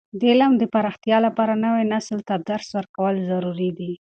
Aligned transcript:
د 0.19 0.21
علم 0.31 0.51
د 0.57 0.63
پراختیا 0.73 1.17
لپاره، 1.27 1.61
نوي 1.65 1.83
نسل 1.93 2.19
ته 2.27 2.35
درس 2.49 2.67
ورکول 2.77 3.15
ضروري 3.29 3.69
دي. 3.77 3.93